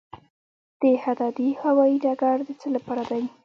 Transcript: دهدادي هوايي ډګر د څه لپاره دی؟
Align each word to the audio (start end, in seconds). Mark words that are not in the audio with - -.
دهدادي 0.81 1.49
هوايي 1.61 1.97
ډګر 2.03 2.37
د 2.47 2.49
څه 2.59 2.67
لپاره 2.75 3.03
دی؟ 3.09 3.23